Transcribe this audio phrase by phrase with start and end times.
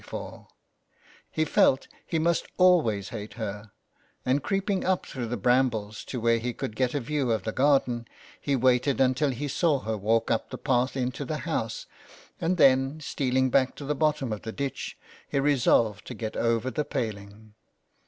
[0.01, 0.47] before;
[1.29, 3.71] he felt he must always hate her,
[4.25, 7.51] and creeping up through the brambles to where he could get a view of the
[7.51, 8.07] garden,
[8.41, 11.85] he waited until he saw her walk up the path into the house;
[12.39, 14.97] and then, stealing back to the bottom of the ditch,
[15.29, 17.53] he resolved to get over the paling.